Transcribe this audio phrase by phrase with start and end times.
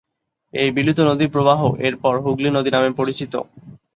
[0.53, 3.33] এই মিলিত নদী প্রবাহ এর পর হুগলি নদী নামে পরিচিত।